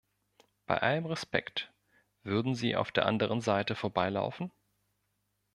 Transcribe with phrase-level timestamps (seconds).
[0.65, 1.71] Bei allem Respekt,
[2.23, 4.51] würden Sie auf der anderen Seite vorbeilaufen?